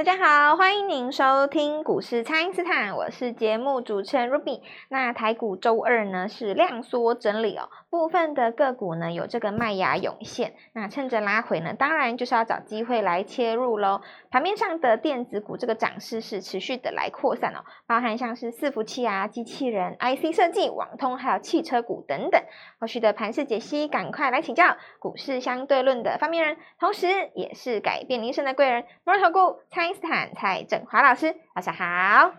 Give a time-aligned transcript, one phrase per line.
[0.00, 4.62] 大家好，欢迎您收听股市蔡因斯坦，我是节目主持人 Ruby。
[4.88, 14.00] 那台股周二呢是量缩整理哦，部分的个股呢有这个麦芽涌现，那趁着拉回呢，当然就是要找机会来切入喽。
[14.30, 22.42] 盘面上的电子股这个涨势是持续的来扩散哦，包含像是伺服器啊、机器人、IC 设计、网通，还有汽车股等等。
[22.78, 32.32] 后续的盘势解析，赶快来请教股市相对论的发明人，同时也是改变您生的贵人——摩尔投顾蔡因斯坦蔡振华老师，大家好。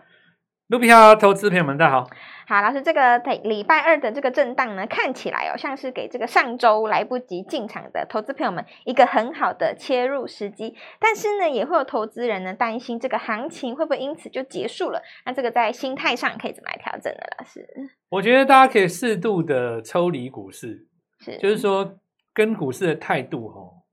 [0.68, 2.08] 卢比好，投资朋友们，大家好。
[2.46, 10.74] 好，老师，这个礼拜二的这个震荡呢，看起来哦，像是给这个上周来不及进场的投资朋友们一个很好的切入时机。
[10.98, 15.02] 但是呢，也会有投资人呢担心这个行情会不会因此就结束了？
[15.26, 17.20] 那这个在心态上可以怎么来调整呢？
[17.38, 17.68] 老师，
[18.08, 20.86] 我觉得大家可以适度的抽离股市，
[21.20, 21.98] 是，就是说
[22.32, 23.84] 跟股市的态度哦，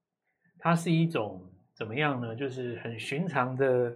[0.59, 1.41] 它是一种
[1.79, 2.35] 怎么样呢？
[2.35, 3.95] 就是很寻常的。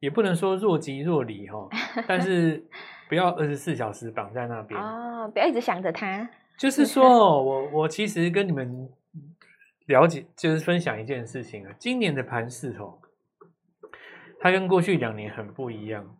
[0.00, 1.68] 也不能说若即若离哈，
[2.08, 2.64] 但是
[3.06, 6.26] 不要二十四小时绑在那边哦，不要一直想着他。
[6.58, 8.88] 就是说，我我其实跟你们
[9.88, 11.74] 了解，就是分享一件事情啊。
[11.78, 12.98] 今年的盘势哦，
[14.40, 16.16] 它跟过去两年很不一样。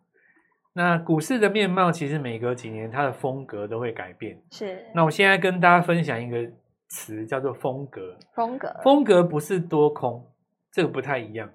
[0.73, 4.39] 那股市的面貌其实每隔几年它的风格都会改变。
[4.51, 4.85] 是。
[4.93, 6.47] 那我现在跟大家分享一个
[6.89, 8.15] 词，叫做风格。
[8.35, 8.79] 风格。
[8.83, 10.30] 风格不是多空，
[10.71, 11.49] 这个不太一样。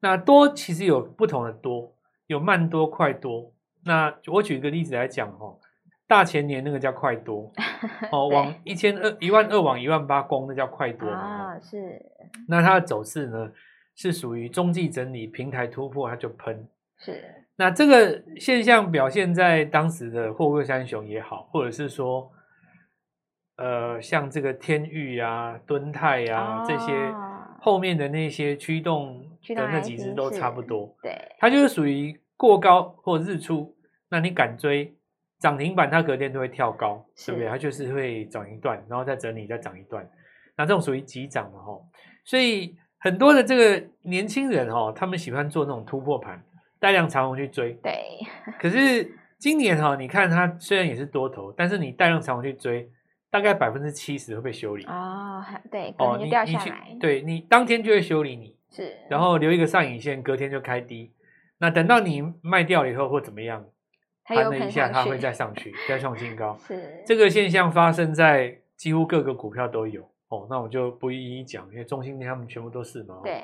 [0.00, 1.94] 那多其实有不同的多，
[2.26, 3.52] 有慢多、快多。
[3.84, 5.58] 那我举一个例子来讲哦，
[6.06, 7.52] 大前年那个叫快多，
[8.12, 12.00] 哦，往一千二、一万二往一万八攻，那叫快多啊，是。
[12.46, 13.50] 那它的走势呢，
[13.94, 16.68] 是属于中继整理、平台突破，它就喷。
[16.98, 17.46] 是。
[17.56, 22.30] 那这个现象表现在当时的货柜三雄也好，或者是说，
[23.56, 26.92] 呃，像这个天域啊、敦泰啊、哦、这些
[27.58, 29.24] 后面的那些驱动。
[29.54, 33.74] 的那几只都差不多，对，它就是属于过高或日出，
[34.10, 34.94] 那你敢追
[35.38, 37.48] 涨停板，它隔天都会跳高，对不对？
[37.48, 40.06] 它就是会涨一段，然后再整理，再涨一段，
[40.54, 41.82] 那这种属于急涨嘛，吼。
[42.26, 46.44] 所以很多的这个年轻人哈，他们喜欢做那种突破盘，
[46.78, 47.94] 带量长虹去追，对。
[48.58, 52.90] 可是今年哈，你看它虽然也是多头，但是你带量长虹去追，
[53.30, 58.56] 大概百分之七十会被修理哦，对，哦，你掉下来，对你当天就会修理你。
[58.70, 61.12] 是，然后留一个上影线，隔天就开低。
[61.58, 63.64] 那等到你卖掉了以后或怎么样，
[64.24, 66.56] 弹了一下，它会再上去，再创新高。
[66.68, 70.46] 是这个现象发生在几乎各个股票都有哦。
[70.50, 73.20] 那我就不一一讲，因为中兴他们全部都是嘛。
[73.24, 73.42] 对。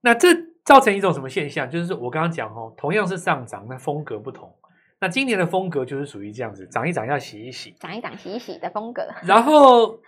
[0.00, 0.28] 那这
[0.64, 1.68] 造成一种什么现象？
[1.68, 4.52] 就是我刚刚讲哦，同样是上涨，那风格不同。
[5.00, 9.06] 那今年的风格就是属于这样子，涨一涨要洗一洗，涨一涨洗一洗的风格。
[9.24, 10.00] 然后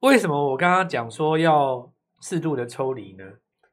[0.00, 1.92] 为什么我刚刚讲说要？
[2.22, 3.24] 适度的抽离呢，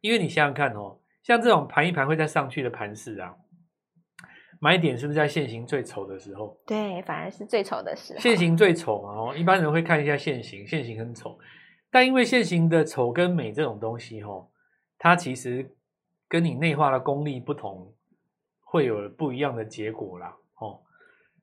[0.01, 3.33] 因为你想想看哦，像这种盘一盘会再上去的盘势啊，
[4.59, 6.59] 买点是不是在线型最丑的时候？
[6.67, 8.19] 对，反而是最丑的时候。
[8.19, 11.39] 线型最丑嘛，哦，一般人会看一下线型，线型很丑，
[11.89, 14.49] 但因为线型的丑跟美这种东西哦，
[14.99, 15.73] 它其实
[16.27, 17.95] 跟你内化的功力不同，
[18.59, 20.79] 会有不一样的结果啦，哦。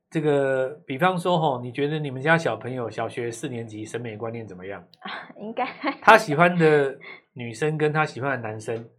[0.09, 4.83] 这个，比方说，吼，你觉得你们家小朋友小学四年级审美观念怎么样？
[5.39, 5.65] 应该
[6.01, 6.97] 他喜欢的
[7.33, 8.89] 女生跟他喜欢的男生，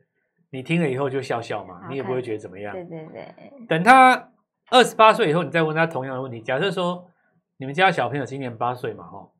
[0.50, 2.72] 你听了以后就笑笑嘛，你也不会觉得怎么样。
[2.72, 3.34] 对对对。
[3.68, 4.30] 等他
[4.70, 6.40] 二十八岁以后，你再问他同样的问题。
[6.40, 7.06] 假设说
[7.58, 9.30] 你们家小朋友今年八岁嘛，哦，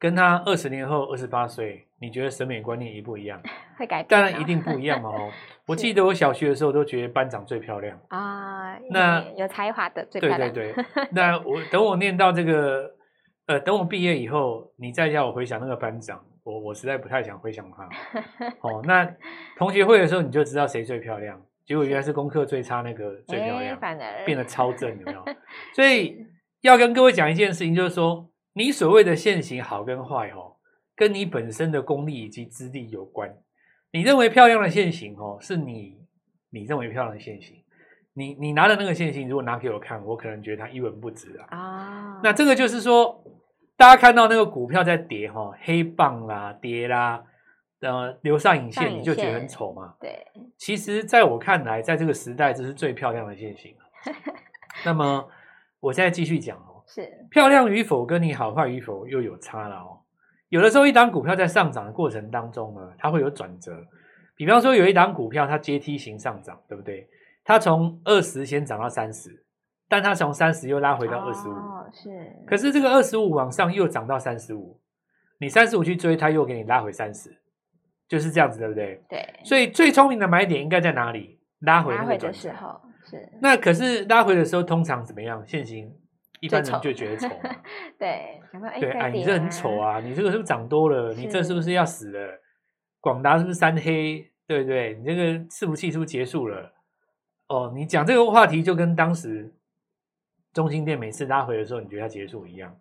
[0.00, 3.40] 跟他二十年后二十八岁，你觉得审美观念一不一样？
[3.78, 4.08] 会改变？
[4.08, 5.30] 当然一定不一样嘛，哦。
[5.68, 10.52] 我记得我小学的时候都觉得班长最漂亮啊，那有才华的最漂亮。
[10.52, 10.84] 对对对，
[11.14, 12.90] 那我等我念到这个，
[13.46, 17.88] 呃，等我毕业以后，你再叫我回想那个班长，我我实在不太想回想他。
[18.60, 19.08] 哦，那
[19.56, 25.24] 同学会的时候你就知道谁最漂亮，结果原来是功课最差那个最漂亮，反而变得超正，有没有？
[25.74, 26.26] 所以
[26.62, 30.56] 要跟各位讲一件事情，就是说你所谓的现行好跟坏，哦，
[30.96, 33.32] 跟你本身的功力以及资历有关。
[33.92, 35.98] 你认为漂亮的线型哦，是你
[36.50, 37.62] 你认为漂亮的线型，
[38.14, 41.46] 你你拿的那个线型，如果拿给我看，我可能觉得它一文不值啊。
[41.56, 43.22] 啊，那这个就是说，
[43.76, 47.22] 大家看到那个股票在跌哈，黑棒啦、跌啦，
[47.80, 49.94] 呃，留上影线，你就觉得很丑嘛。
[50.00, 53.74] 对，其实在我看来，在这个时代，这是最漂亮的线型。
[54.84, 55.28] 那么，
[55.80, 60.01] 我现在继续讲哦，是漂亮与否，跟你好坏与否又有差了哦。
[60.52, 63.72] 有的时候，一档股票在上涨的过程当中呢，它会有转折。
[64.36, 67.08] 比方说，有一档股票它阶梯型上涨，对不对？
[67.42, 69.46] 它从二十先涨到三十，
[69.88, 71.52] 但它从三十又拉回到二十五。
[71.52, 72.10] 哦，是。
[72.46, 74.78] 可是这个二十五往上又涨到三十五，
[75.40, 77.34] 你三十五去追，它又给你拉回三十，
[78.06, 79.02] 就是这样子，对不对？
[79.08, 79.26] 对。
[79.44, 81.40] 所以最聪明的买点应该在哪里？
[81.60, 83.26] 拉回的时候是。
[83.40, 85.42] 那可是拉回的时候通常怎么样？
[85.46, 85.90] 现行
[86.42, 87.56] 一般人就觉得丑嘛。
[87.98, 88.38] 对。
[88.78, 89.98] 对，哎，你这很丑啊！
[90.00, 91.14] 你这个是不是涨多了？
[91.14, 92.38] 你这是不是要死了？
[93.00, 94.30] 广达是不是三黑？
[94.46, 94.94] 对不对？
[94.96, 96.70] 你这个伺服器是不是结束了？
[97.48, 99.54] 哦，你讲这个话题就跟当时
[100.52, 102.76] 中兴店每次拉回的时候，你觉得它结束一样，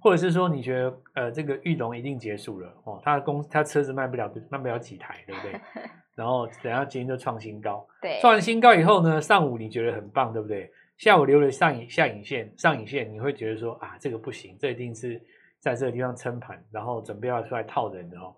[0.00, 5.58] 或者是说你觉得呃这个玉龙一定结束了哦，它的公它车子卖不了卖不了几台，对不对？
[6.14, 10.70] 然后等下今天就创新高，对，创完新高以后呢，上午你觉得很棒，对不对？
[10.96, 15.20] 下午留了上影下影线上影线，你会觉得说啊这个不行，这一定是
[15.58, 18.34] 在这个地方撑盘，然后准备要出来套人的哦。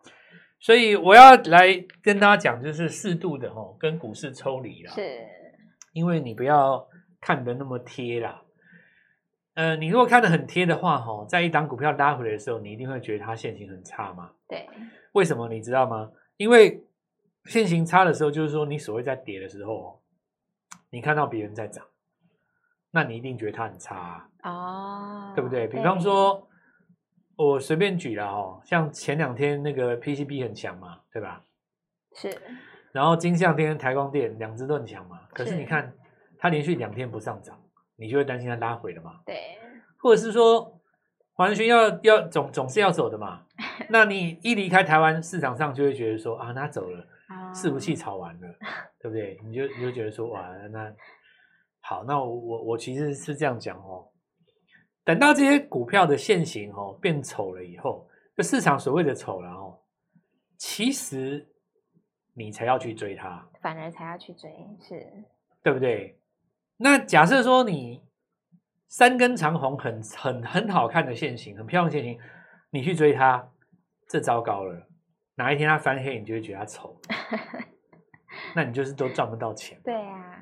[0.60, 1.72] 所以我要来
[2.02, 4.90] 跟大家讲，就是适度的哦，跟股市抽离了。
[4.90, 5.20] 是，
[5.92, 6.88] 因为你不要
[7.20, 8.42] 看得那么贴啦。
[9.54, 14.32] 呃，你如果看得很贴的话，哈，在一档股票拉回来的时候，你一定会觉得它线型很差嘛。
[14.48, 14.68] 对。
[15.12, 16.10] 为什么你知道吗？
[16.36, 16.84] 因为
[17.46, 20.00] 线型差的时候，就是说你所谓在跌的时候，
[20.90, 21.84] 你看到别人在涨，
[22.90, 24.50] 那你一定觉得它很差啊。
[24.50, 25.32] 哦。
[25.34, 25.66] 对不对？
[25.66, 26.44] 比方说。
[27.40, 31.44] 我随便举了哦，像前两天那个 PCB 很强嘛，对吧？
[32.16, 32.36] 是。
[32.90, 35.94] 然后金像电跟台光电两只都很强嘛，可是你看
[36.36, 37.56] 它连续两天不上涨，
[37.94, 39.20] 你就会担心它拉回了嘛？
[39.24, 39.56] 对。
[40.00, 40.80] 或者是说
[41.36, 43.44] 完全要要总总是要走的嘛？
[43.88, 47.06] 那你一离开台湾市场上，就会觉得说啊，那走了，
[47.54, 48.48] 伺服器炒完了，
[49.00, 49.40] 对不对？
[49.44, 50.92] 你就你就觉得说哇，那
[51.80, 54.10] 好，那我我我其实是这样讲哦。
[55.04, 59.80] 等到这些股票的线型哦变丑了以后，就市场所谓的丑了哦，
[60.58, 61.48] 其实
[62.34, 65.24] 你才要去追它，反而才要去追，是，
[65.62, 66.20] 对不对？
[66.76, 68.02] 那假设说你
[68.86, 72.20] 三根长红很很很好看的线型，很漂亮的线型，
[72.70, 73.50] 你去追它，
[74.08, 74.86] 这糟糕了，
[75.36, 77.00] 哪一天它翻黑，你就会觉得它丑，
[78.54, 79.80] 那你就是都赚不到钱。
[79.82, 80.38] 对啊，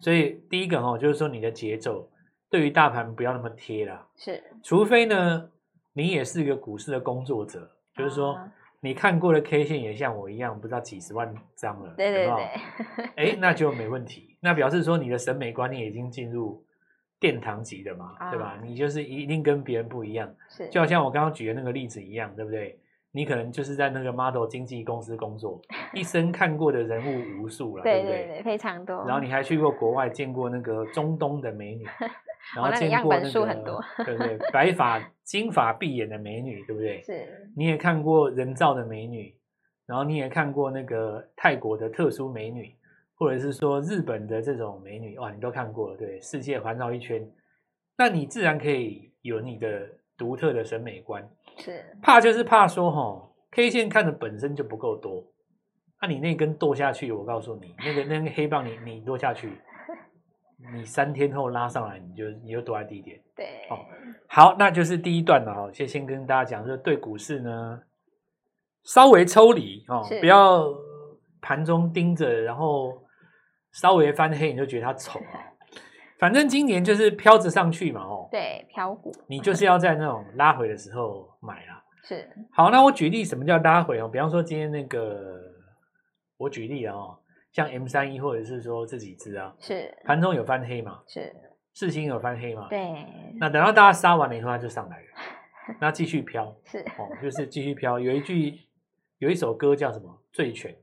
[0.00, 2.08] 所以第一个哦，就是说你的节奏。
[2.50, 5.50] 对于大盘不要那么贴了，是，除非呢，
[5.92, 8.38] 你也是一个股市的工作者，就是说
[8.80, 16.64] 你看过的 K 线也像我一样，不知道几十万张了，对对对，哎，那就没问题，那表示说你的审美观念已经进入
[17.20, 18.58] 殿堂级的嘛，对吧？
[18.64, 22.80] 你就是一定跟别人不一样，是，就好像我刚刚举的那个例子一样，对不对？
[23.12, 25.60] 你可能就是在那个 model 经纪公司工作，
[25.94, 28.42] 一生看过的人物无数了，对不对？
[28.42, 29.04] 非常多。
[29.06, 31.86] 然后你还去过国外，见过那个中东的美女。
[32.56, 34.38] 然后见过那个，对不对？
[34.52, 37.02] 白发、金发碧眼的美女，对不对？
[37.02, 37.50] 是。
[37.54, 39.34] 你也看过人造的美女，
[39.84, 42.74] 然后你也看过那个泰国的特殊美女，
[43.16, 46.18] 或者是说日本的这种美女，哇，你都看过了，对？
[46.20, 47.28] 世界环绕一圈，
[47.98, 51.28] 那你自然可以有你的独特的审美观。
[51.58, 51.84] 是。
[52.02, 55.24] 怕就是怕说，哈，K 线看的本身就不够多，
[56.00, 59.52] 那你那根剁下去，我告诉你，那个那个黑棒你，你你剁下去。
[60.74, 63.16] 你三天后拉上来，你就你就躲在低点。
[63.36, 63.78] 对，哦，
[64.26, 65.70] 好，那就是第一段了哈。
[65.72, 67.80] 先先跟大家讲，就是对股市呢，
[68.82, 70.66] 稍微抽离哦，不要
[71.40, 72.92] 盘中盯着，然后
[73.70, 75.46] 稍微翻黑，你就觉得它丑啊。
[76.18, 81.82] 反正今年就是飘着上去嘛，哦，对，飘股，你就是要在那种拉回的时候买啦。
[82.02, 84.08] 是，好，那我举例，什么叫拉回哦？
[84.08, 85.38] 比方说今天那个，
[86.36, 87.18] 我举例啊，哦。
[87.50, 91.00] 像 M 三一或者是说这几只啊，是盘中有翻黑嘛？
[91.08, 91.34] 是
[91.72, 92.68] 四星有翻黑嘛？
[92.68, 93.06] 对。
[93.40, 95.04] 那等到大家杀完了以后，它就上来了，
[95.80, 96.54] 那继续飘。
[96.64, 97.98] 是哦，就是继续飘。
[97.98, 98.54] 有一句
[99.16, 100.22] 有一首歌叫什么？
[100.30, 100.76] 醉拳，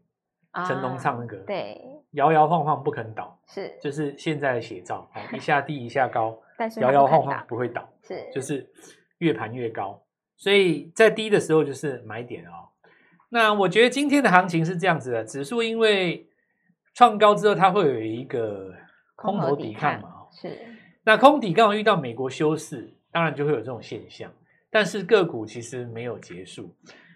[0.68, 1.38] 成龙唱那个。
[1.46, 1.80] 对。
[2.16, 5.10] 摇摇晃晃不肯倒，是就是现在的写照。
[5.34, 8.70] 一下低一下高， 但是摇摇晃晃不会倒，是就是
[9.20, 10.02] 越盘越高。
[10.36, 12.68] 所以在低的时候就是买点哦。
[13.30, 16.28] 那我觉得今天的行情是这样子的，指数因为。
[16.98, 18.74] 创高之后，它会有一个
[19.18, 20.10] 空头抵抗嘛？
[20.32, 20.58] 是。
[21.04, 24.32] 那空底刚好遇到美国休市，当然就会有这种现象。
[24.72, 26.74] 但是个股其实没有结束。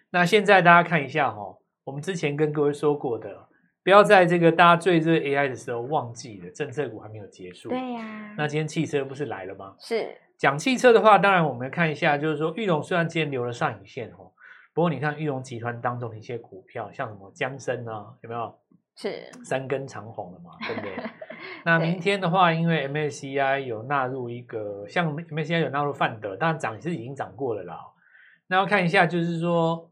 [0.09, 3.47] 那现在大家看一下哈，我们之前跟各位说过的，
[3.83, 7.69] 不要在这个大家最热 AI 的时候忘记了政策股还没有结束。
[7.69, 8.33] 对呀。
[8.37, 9.75] 那今天汽车不是来了吗？
[9.79, 10.15] 是。
[10.37, 14.31] 讲汽车的话，当然我们看一下，就是说玉龙虽然今天留了上影线哦，
[14.73, 18.57] 不过你看玉龙集团当中的一些股票，像什么江森啊，有没有？
[18.95, 20.91] 是三根长红了嘛，对不对？
[21.63, 27.79] 那明天的话，因为 MSCI 有纳入一个，像 MSCI 有纳入范德，当然涨是已经涨过了啦。
[28.47, 29.89] 那要看一下，就是说，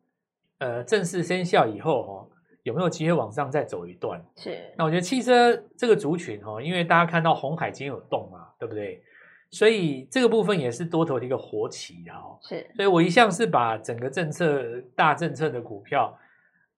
[0.60, 2.29] 呃，正式生效以后哦，
[2.68, 4.22] 有没有机会往上再走一段？
[4.36, 4.60] 是。
[4.78, 9.02] 那我觉得汽车这个族群哦，因为大家看到红海今天有动嘛，对不对？
[9.52, 12.20] 所以这个部分也是多头的一个活棋啊。
[12.42, 12.70] 是。
[12.76, 16.14] 所以我一向是把整个政策大政策的股票。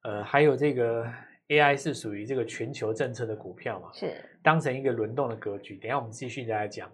[0.03, 1.05] 呃，还有这个
[1.50, 5.75] AI 是属于这个全球政策的股票嘛，是当成一个轮动的格局。
[5.75, 6.89] 等一下我们继续再来讲。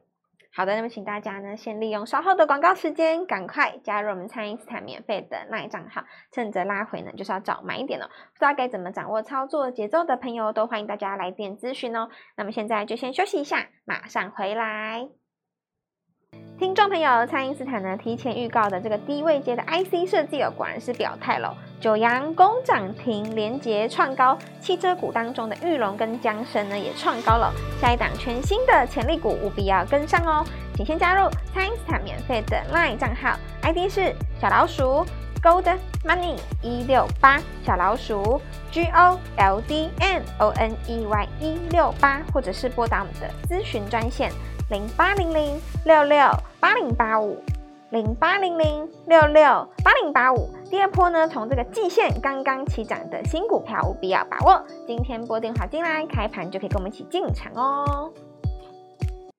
[0.55, 8.07] 好的，那么请大家呢，先利用稍后的广告时间，赶快加入我们餐饮斯坦免费的那一账号，趁着拉回呢，就是要早买一点哦。
[8.07, 12.09] 不知道该怎么掌握操作节奏的朋友，都欢迎大家来电咨询哦。
[12.37, 15.24] 那么现在就先休息一下，马上回来。
[16.57, 21.53] 听众朋友，蔡因斯坦呢提前预告的这个低位阶的 IC 设计哦，果然是表态喽。
[21.81, 27.53] 九阳攻涨停，联杰创高，汽车股当中的裕隆跟江生呢也创高了。
[27.81, 30.45] 下一档全新的潜力股，务必要跟上哦。
[30.75, 35.05] 请先加入蔡因斯坦免费的 LINE 账号，ID 是小老鼠
[35.43, 38.39] Gold Money 一六八，小老鼠
[38.71, 44.31] G O L D M O N E Y 一六八，或者是拨打我们的咨询专线。
[44.67, 46.17] 零八零零六六
[46.59, 47.37] 八零八五，
[47.91, 49.43] 零八零零六六
[49.83, 50.49] 八零八五。
[50.71, 54.65] 第二波呢，从这个季线刚刚起涨的新股票，务必要把握。
[54.87, 58.11] 今天拨电话进来，开盘就可以跟我们一起进场哦。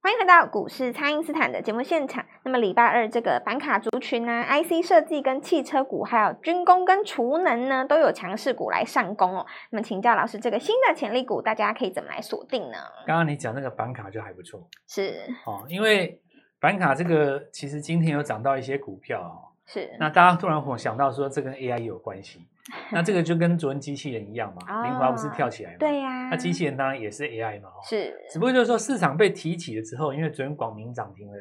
[0.07, 2.25] 欢迎回到股市，蔡因斯坦的节目现场。
[2.45, 9.45] 那么礼拜二这个板卡族群呢，IC 设计跟汽车股，还有军工跟储能呢，都有强势股来上攻哦。
[9.71, 12.79] 那么请教老师，这个新的潜力股，大家可以怎么来锁定呢？
[13.05, 16.23] 刚刚你讲那个板卡就还不错，是哦，因为
[16.61, 19.90] 板卡这个其实今天有涨到一些股票哦，是。
[19.99, 22.40] 那大家突然会想到说，这跟 AI 有关系。
[22.90, 25.76] 那这个就跟昨天机器人一样嘛，凌华不是跳起来吗？
[25.78, 28.12] 对呀，那机器人当然也是 AI 嘛，是。
[28.30, 31.35] 只不过就是说市场被提起了之后，因为昨天广明涨停了。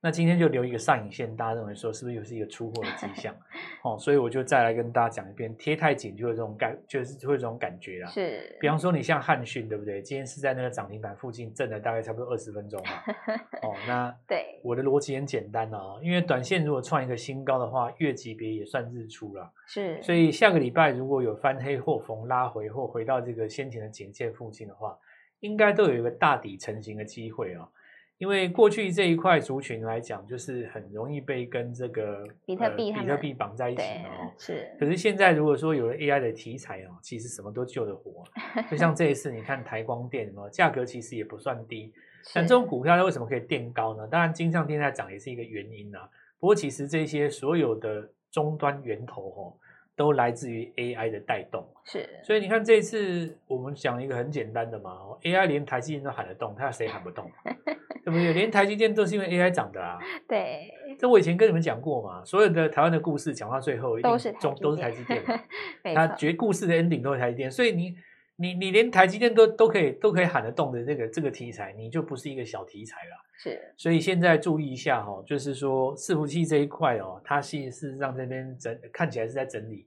[0.00, 3.34] 那今天就留一个上影线，大家认为说是不是又是一个出货的迹 象？
[3.82, 8.08] 哦，所以我就再来跟大家讲一遍，贴太紧就会这种感，就是会这种感觉啦。
[8.08, 10.00] 是，比方说你像汉讯，对不对？
[10.00, 12.90] 今天是在那个涨停板附近震了大概差不多二十分钟嘛。
[13.62, 19.50] 哦，那对，我的逻辑很简单哦，因为短线如果创一个新高的话，月级别也算日出了。
[19.66, 24.96] 是，所以下个礼拜如果有翻黑或逢拉回或回到这个先前的颈线附近的话，
[25.40, 27.68] 应该都有一个大底成型的机会哦。
[28.18, 34.32] 因为过去这一块族群来讲，就是很容易被跟这个比特币、呃、比特币绑在一起哦。
[34.36, 34.68] 是。
[34.78, 38.24] 可是现在如果说有了 AI 的题材哦，其实什么都救得活。
[38.68, 41.92] 就像这一次，你看台光电哦，价格其实也不算低。
[42.34, 44.06] 但这种股票它为什么可以垫高呢？
[44.08, 46.00] 当然，金上电在涨也是一个原因啊。
[46.40, 49.54] 不过其实这些所有的终端源头哦，
[49.96, 51.64] 都来自于 AI 的带动。
[51.84, 52.04] 是。
[52.24, 54.90] 所以你看这一次我们讲一个很简单的嘛
[55.22, 57.30] ，AI 连台积电都喊得动，它有谁喊不动？
[58.08, 58.32] 对不对？
[58.32, 59.98] 连台积电都是因为 AI 涨的啊！
[60.26, 62.24] 对，这我以前跟你们讲过嘛。
[62.24, 65.22] 所有的台湾的故事讲到最后，都是中都是台积电，
[65.94, 67.50] 它绝故事的 ending 都是台积电。
[67.50, 67.94] 所以你
[68.36, 73.26] 你你连台积电都都可以都可以喊得动的这个这个题材，你就不是一个小题材了。
[73.36, 79.86] 是，所以现在注意一下哈，就是说伺服器这一块哦，它是是让这边整看起来是在整理，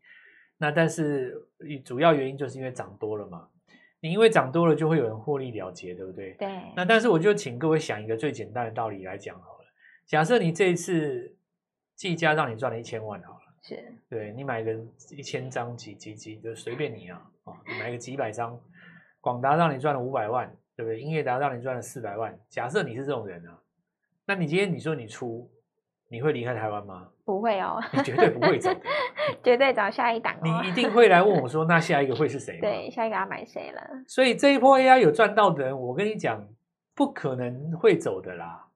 [0.60, 1.44] 那但是
[1.84, 3.48] 主要原因就是因为涨多了嘛。
[4.02, 6.34] 你因为涨多了，就会有人获利了结，对不对？
[6.34, 6.50] 对。
[6.76, 9.66] 那但是我就请各位想一个最简单的道理来讲好了。
[10.06, 11.36] 假设你这一次
[11.96, 13.96] 技嘉让你赚了一千万好了，是。
[14.10, 14.76] 对，你买个
[15.12, 18.60] 一千张几几几就随便你啊，啊，你买个几百张。
[19.22, 21.00] 广达让你赚了五百万，对不对？
[21.00, 22.38] 英业达让你赚了四百万。
[22.50, 23.62] 假设你是这种人啊，
[24.26, 25.50] 那你今天你说你出。
[26.12, 27.08] 你会离开台湾吗？
[27.24, 28.82] 不会哦，你绝对不会走的，
[29.42, 30.36] 绝对找下一档。
[30.44, 32.60] 你一定会来问我 说，那下一个会是谁？
[32.60, 33.82] 对，下一个要买谁了？
[34.06, 36.46] 所以这一波 AI 有赚到的人，我跟你讲，
[36.94, 38.68] 不可能会走的啦。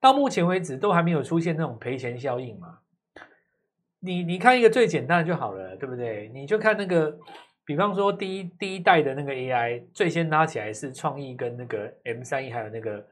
[0.00, 2.78] 到目前为止都还没有出现那种赔钱效应嘛。
[4.00, 6.28] 你你看一个最简单的就好了，对不对？
[6.34, 7.16] 你就看那个，
[7.64, 13.06] 比方说第一第一代的那个 AI，最先拉起来是创意跟那个 M 三一，还有那个。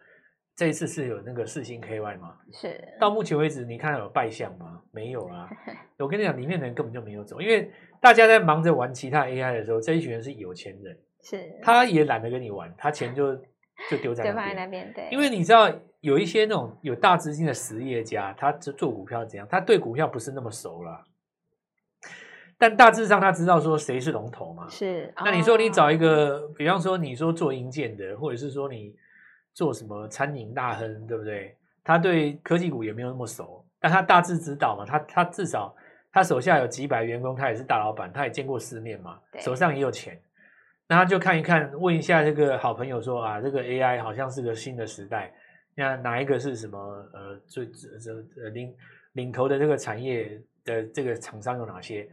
[0.59, 2.35] 这一次是有那个四星 KY 吗？
[2.53, 2.83] 是。
[2.99, 4.83] 到目前为止，你看到有败相吗？
[4.91, 5.49] 没有啊。
[6.01, 11.49] 我跟你讲，里面的人根本就没有走，因为大家在忙着玩其他 AI 的时候，这一群人是有钱人，是。
[11.63, 13.37] 他也懒得跟你玩，他钱就
[13.89, 14.57] 就丢在那边。
[14.57, 15.09] 那边，对。
[15.13, 19.47] 因为你知道，有一些那种有大资金的实业家，他做股票怎样？
[19.49, 21.05] 他对股票不是那么熟了，
[22.59, 24.69] 但大致上他知道说谁是龙头嘛。
[24.69, 25.15] 是。
[25.25, 28.93] 那你说你找一个，比方说你说做硬件的，或者是说你。
[29.59, 31.53] 做什么餐饮大亨，对不对？
[31.83, 34.85] 他对科技股也没有那么熟，但他大致知道嘛。
[34.87, 35.75] 他他至少
[36.13, 40.17] 他手下有几百员工，他也是大老板，他也见过世面嘛，手上也有钱。
[40.87, 45.35] 那他就看一看，问一下这个好朋友说啊，这个 AI 好像是个新的时代，
[45.75, 46.79] 那哪一个是什么
[47.13, 48.73] 呃最这呃领
[49.15, 52.09] 领头的这个产业的这个厂商有哪些？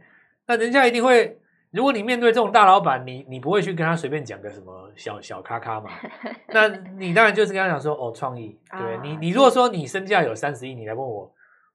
[0.46, 1.38] 那人家一定会。
[1.76, 5.90] 如果你面对这种大老板，你你不会去跟他随便讲个什么小小咔咔嘛？
[6.48, 6.68] 那
[6.98, 11.30] 你当然就是跟他讲说哦，创意，对、oh, 你，你如果说你身价有三十亿，你来问我，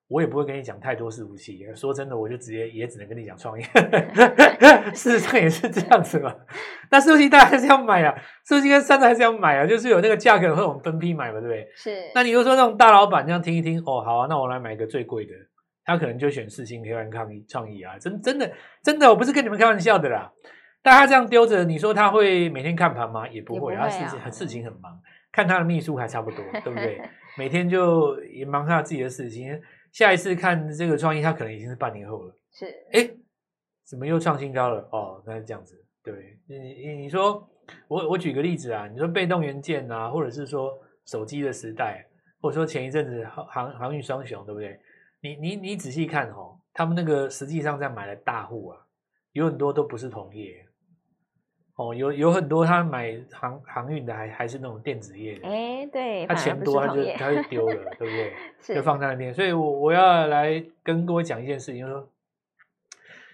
[0.08, 1.64] 我也不会跟你讲太多伺服器。
[1.76, 3.64] 说真的，我就直接也只能跟你讲创意。
[4.96, 6.36] 事实上也是这样子嘛。
[6.90, 8.14] 那伺服器大家还是要买啊，
[8.46, 11.68] 伺服器跟散热还是要买啊，就是有那个价格会我们分批买嘛，对不对？
[11.76, 11.96] 是。
[12.16, 15.32] 那你就说那种大老板这样听一听，哦，好啊，那我来买一个最贵的，
[15.92, 17.98] 他可能就选四星、KY、抗议、创意啊。
[18.00, 18.52] 真真的
[18.84, 20.32] 真的，我不是跟你们开玩笑的啦。
[20.84, 23.28] 但他这样丢着，你说他会每天看盘吗？
[23.28, 25.00] 也不会，他事情事情很忙，
[25.32, 27.00] 看他的秘书还差不多，对不对？
[27.38, 29.62] 每天就也忙他自己的事情。
[29.92, 32.36] 下一次看这个创意，他可能已经是半年后了。
[32.52, 33.10] 是，哎，
[33.86, 34.88] 怎么又创新高了？
[34.92, 35.76] 哦，那是这样子。
[36.04, 36.14] 对，
[36.48, 37.48] 你你你说，
[37.88, 40.74] 我我举个例子啊，你说被动元件啊，或者是说
[41.06, 42.04] 手机的时代，
[42.42, 44.80] 或者说前一阵子航航航运双雄，对不对？
[45.22, 48.78] 你你你仔细看哦，他们那个实际上在买的大户啊，
[49.34, 50.66] 有很多都不是同业。
[51.76, 58.34] 哦，有有很多他买航航运的还还是那种电子业的，哎，对，他钱多他就他就丢了，对不对？
[58.76, 59.34] 就放在那边。
[59.34, 62.10] 所以我我要来跟各位讲一件事情，就是说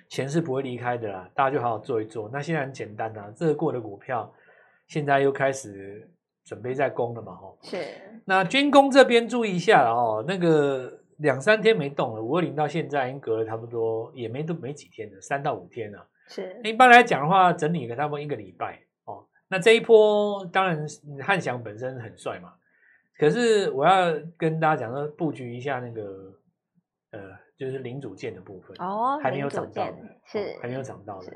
[0.07, 2.29] 钱是不会离开的啦，大家就好好做一做。
[2.31, 4.31] 那现在很简单呐，热过的股票
[4.87, 6.09] 现在又开始
[6.45, 7.57] 准备在攻了嘛，吼。
[7.63, 7.85] 是。
[8.23, 16.07] 那军工这边注意一下了哦，那个两三天没动了，五二零到现在已经隔了差不多也没都没几天了，三到五天了。
[16.27, 19.25] 是，一般来讲的话，整理了差不多一个礼拜哦。
[19.47, 20.85] 那这一波当然
[21.23, 22.53] 汉翔本身很帅嘛，
[23.17, 26.03] 可是我要跟大家讲说，布局一下那个
[27.11, 27.19] 呃，
[27.57, 31.31] 就是零组件的部分哦，还没有涨到的，是、哦、还没有涨到的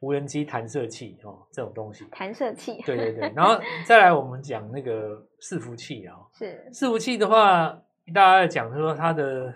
[0.00, 3.32] 无人机弹射器哦，这种东西弹射器，对对对。
[3.34, 9.54] 然后再来我们讲那个伺服器啊，是伺服器的话，大家讲说它的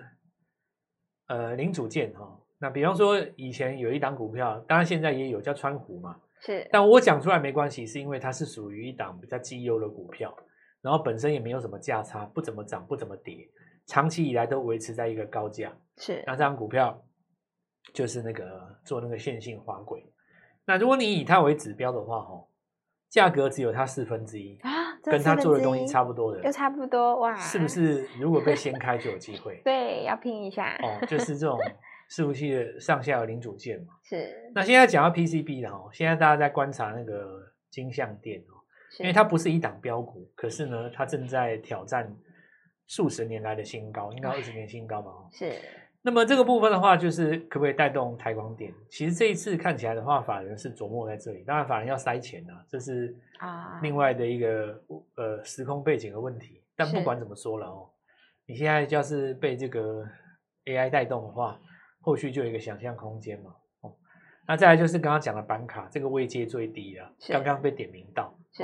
[1.27, 2.25] 呃零组件哈。
[2.25, 6.69] 哦那比方说，以前有一档股票，当然现在也有叫川湖嘛，是。
[6.73, 10.37] 但我讲出来没关系，是因为它是属于一档比较绩优的股票，
[10.83, 13.49] 然后本身也没有什么价差，不怎么涨，不怎么跌，
[13.87, 15.73] 长期以来都维持在一个高价。
[15.99, 16.21] 是。
[16.27, 17.01] 那这档股票
[17.95, 20.05] 就是那个做那个线性滑轨。
[20.65, 22.49] 那如果你以它为指标的话，哦，
[23.09, 28.07] 价格只有它四分之一啊，跟他做的东西差不多的，又差不多哇，是不是？
[28.21, 29.61] 如果被掀开就有机会。
[29.65, 31.59] 对，要拼一下哦，就是这种。
[32.11, 34.51] 伺服器的上下有零组件嘛，是。
[34.55, 37.39] 那现在讲到 PCB 的哦，现在大家在观察那个
[37.71, 38.57] 金像电哦，
[38.99, 42.11] 因为它不是一档标股，可是呢，它正在挑战
[42.87, 45.13] 数十年来的新高，应该二十年新高嘛。
[45.31, 45.53] 是。
[46.03, 48.73] 那么这个部分的话，就是可不可以带动台光电？
[48.89, 54.81] 其实这一次看起来的话，法人是琢磨在这里，当然法人要塞钱啊，这是啊另外的一个
[55.17, 56.63] 呃时空背景的问题。
[56.77, 57.91] 但不管怎么说了哦，
[58.47, 60.07] 你现在要是被这个
[60.67, 61.59] AI 带动的话，
[62.01, 63.93] 后续就有一个想象空间嘛，哦，
[64.47, 68.63] 那再来就是刚刚讲的板卡，这个位阶最低啊，刚刚被点名到，是。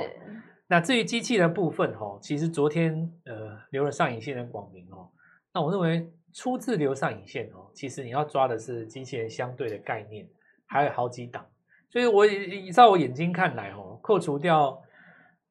[0.67, 5.11] 那至于机器的部分，哦，其实昨天呃留了上影线的广明哦，
[5.53, 10.27] 那我认为初次留上影线哦，其实你要抓的是机器人相对的概念，
[10.65, 11.45] 还有好几档，
[11.89, 14.77] 所以我依照我眼睛看来哦，扣除掉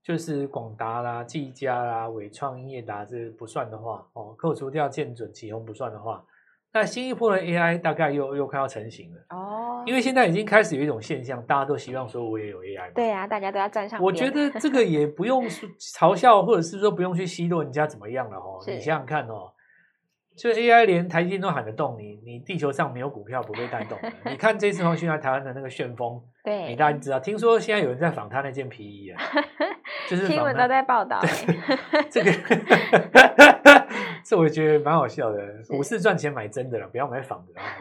[0.03, 6.23] 就是广达啦、技嘉啦、伟创、英业达这不算的话哦，扣除掉建准、启宏不算的话。
[6.77, 12.93] 那新一波的 AI 大概又又快要成型了哦，因为现在已经开始有一种现象，大家都希望说我也有 AI。
[12.93, 14.03] 对啊，大家都要站上。
[14.03, 18.59] 我觉得 这个也不用嘲笑，或者是说不用去奚落人家怎么样了哦。
[18.67, 19.54] 你想想看哦，
[20.37, 24.13] 就 AI 连台积电都喊得动，你你地球上没有股票不被带动的。
[24.31, 29.23] 你看这次黄旭来台湾的那个旋风， 对，你大家知道，听说现在有人在仿他那件皮衣啊，
[30.11, 31.21] 就是新闻都在报道。
[32.11, 32.33] 这个。
[34.27, 37.77] 这我觉得蛮好笑的，股市赚钱买真的了，不要买仿的啊！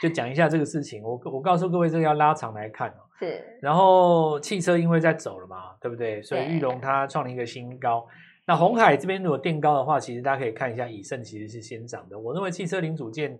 [0.00, 3.02] 就就讲一下这个事情，我我告诉各位，这个要拉长来看哦。
[3.18, 3.44] 是。
[3.60, 6.22] 然后汽车因为在走了嘛，对不对？
[6.22, 8.06] 所以玉龙它创了一个新高。
[8.46, 12.18] 那红海这边如果垫高的话，其实大家可以看一下，以盛其实是先涨的。
[12.18, 13.38] 我认为汽车零组件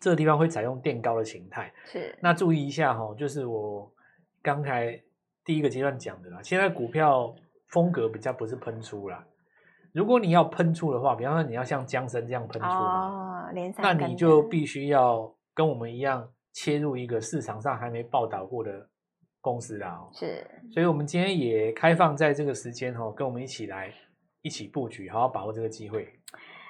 [0.00, 1.72] 这个地方会采用垫高的形态。
[1.84, 2.16] 是。
[2.20, 3.92] 那注意一下哈，就是我
[4.40, 5.02] 刚才
[5.44, 7.34] 第一个阶段讲的啦，现在股票
[7.66, 9.26] 风格比较不是喷出啦。
[9.92, 13.48] 如果你要喷出的话，比方说你要像江森这样喷出，哦，
[13.78, 18.88] 那你就必须要跟我们一样切入一个市场上还没报道过的
[19.44, 20.08] 公司啦。
[20.10, 23.92] 是，所以我们今天也开放在这个时间哈，跟我们一起来
[24.40, 26.08] 一起布局，好好把握这个机会。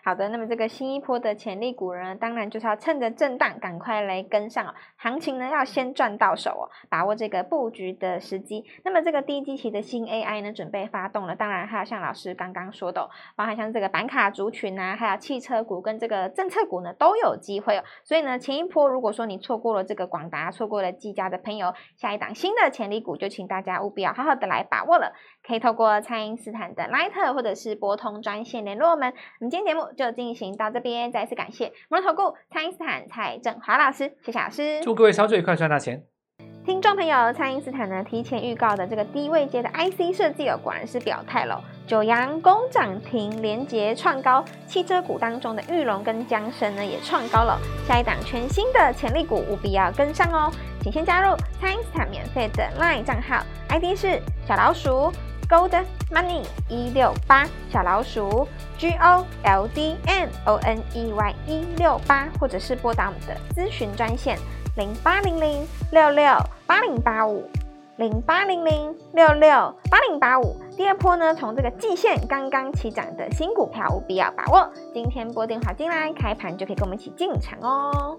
[0.05, 4.75] 好的，那么这个新一波的潜力股呢，当然就是要趁着震荡赶快来跟上哦。
[4.99, 8.63] 行情呢要先赚到手哦，把握这个布局的时机。
[8.85, 11.35] 那么这个低基期的新 AI 呢，准备发动了。
[11.35, 17.83] 当然还有像老师刚刚说的，包含像这个板卡族群啊，还有汽车股跟这个政策股呢都有机会哦。
[18.05, 25.15] 所以呢，前一波如果说你错过了这个广达，错过了技嘉的朋友，下一档新的潜力股就请大家务必要好好的来把握了。
[25.47, 29.13] 可以透过蔡因斯坦的 Line 或者是拨通专线联络我们。
[29.41, 36.05] 我们今天节目就进行到这边，再次感谢摩尔投顾蔡因斯坦蔡振华老师，谢谢老师，祝各位操作愉快，赚大钱。
[36.65, 41.63] 听众朋友，蔡因斯坦呢提前预告的这个低位阶的 IC 设计哦，果然是表态了。
[41.87, 47.61] 九阳攻涨停，联杰创高，汽车股当中的裕隆跟江生呢也创高了。
[47.87, 50.51] 下一档全新的潜力股，务必要跟上哦！
[50.81, 55.13] 请先加入蔡因斯坦免费的 LINE 账号，ID 是小老鼠
[55.49, 58.47] Gold Money 一六八，小老鼠
[58.79, 64.39] G O L D M O N E Y 一六八，或者是拨打我们的咨询专线。
[64.77, 66.25] 零八零零六六
[66.67, 67.49] 八零八五，
[67.97, 69.49] 零八零零六六
[69.91, 70.57] 八零八五。
[70.77, 74.69] 第二波呢，从这个季线刚刚起涨的新股票，务必要把握。
[74.93, 78.19] 今天拨电话进来，开盘就可以跟我们一起进场哦。